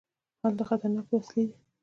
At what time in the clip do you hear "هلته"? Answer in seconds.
0.41-0.63